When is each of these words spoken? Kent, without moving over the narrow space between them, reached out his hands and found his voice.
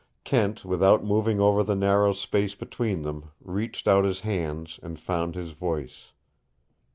Kent, 0.23 0.65
without 0.65 1.03
moving 1.03 1.39
over 1.39 1.61
the 1.61 1.75
narrow 1.75 2.11
space 2.11 2.55
between 2.55 3.03
them, 3.03 3.29
reached 3.39 3.87
out 3.87 4.03
his 4.03 4.21
hands 4.21 4.79
and 4.81 4.99
found 4.99 5.35
his 5.35 5.51
voice. 5.51 6.05